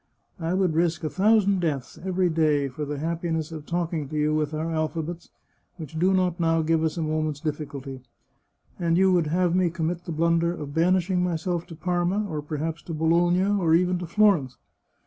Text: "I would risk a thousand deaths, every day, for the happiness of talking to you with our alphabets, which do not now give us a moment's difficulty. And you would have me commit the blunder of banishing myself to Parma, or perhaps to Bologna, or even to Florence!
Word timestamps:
"I 0.49 0.55
would 0.55 0.73
risk 0.73 1.03
a 1.03 1.11
thousand 1.11 1.59
deaths, 1.61 1.99
every 2.03 2.27
day, 2.27 2.67
for 2.69 2.85
the 2.85 2.97
happiness 2.97 3.51
of 3.51 3.67
talking 3.67 4.09
to 4.09 4.17
you 4.17 4.33
with 4.33 4.51
our 4.51 4.71
alphabets, 4.71 5.29
which 5.77 5.99
do 5.99 6.11
not 6.11 6.39
now 6.39 6.63
give 6.63 6.83
us 6.83 6.97
a 6.97 7.03
moment's 7.03 7.39
difficulty. 7.39 8.01
And 8.79 8.97
you 8.97 9.11
would 9.13 9.27
have 9.27 9.53
me 9.53 9.69
commit 9.69 10.05
the 10.05 10.11
blunder 10.11 10.53
of 10.55 10.73
banishing 10.73 11.23
myself 11.23 11.67
to 11.67 11.75
Parma, 11.75 12.27
or 12.27 12.41
perhaps 12.41 12.81
to 12.81 12.95
Bologna, 12.95 13.43
or 13.59 13.75
even 13.75 13.99
to 13.99 14.07
Florence! 14.07 14.57